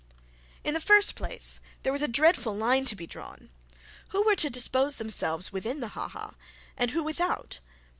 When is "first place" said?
0.81-1.59